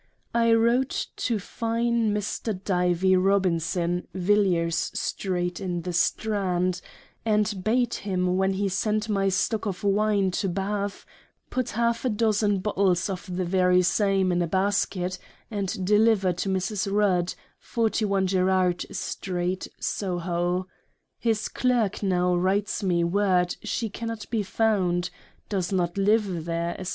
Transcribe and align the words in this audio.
I 0.33 0.51
wrote 0.53 1.09
to 1.17 1.37
fine 1.37 2.11
Mr. 2.11 2.59
Divie 2.59 3.17
Robinson, 3.23 4.07
Villiers 4.15 4.89
Street, 4.99 5.59
in 5.61 5.83
the 5.83 5.93
Strand, 5.93 6.81
and 7.23 7.63
bade 7.63 7.93
him 7.93 8.35
when 8.35 8.53
he 8.53 8.67
sent 8.67 9.09
my 9.09 9.29
Stock 9.29 9.67
of 9.67 9.83
Wine 9.83 10.31
to 10.31 10.49
Bath, 10.49 11.05
put 11.51 11.77
\ 11.77 11.77
a 11.77 12.09
dozen 12.09 12.57
Bottles 12.61 13.11
of 13.11 13.35
the 13.37 13.45
very 13.45 13.83
same 13.83 14.31
in 14.31 14.41
a 14.41 14.47
Basket 14.47 15.19
and 15.51 15.85
deliver 15.85 16.33
to 16.33 16.49
Mrs. 16.49 16.91
Rudd, 16.91 17.35
41, 17.59 18.25
Gerrard 18.25 18.87
Street, 18.91 19.67
Soho. 19.79 20.65
His 21.19 21.47
clerk 21.47 22.01
now 22.01 22.35
writes 22.35 22.81
me 22.81 23.03
word 23.03 23.55
she 23.61 23.87
cannot 23.87 24.27
be 24.31 24.41
found 24.41 25.11
does 25.47 25.71
not 25.71 25.95
live 25.95 26.45
there, 26.45 26.75
&c. 26.83 26.89